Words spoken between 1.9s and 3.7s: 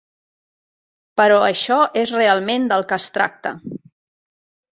és realment del que es tracta.